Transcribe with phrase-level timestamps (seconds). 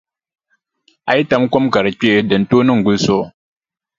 [1.09, 3.25] A yi tam kom ka di kpee di ni tooi niŋ gulisigu.